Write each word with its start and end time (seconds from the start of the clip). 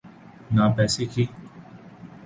نہ 0.55 0.65
پیسے 0.75 1.05
کی۔ 1.05 1.23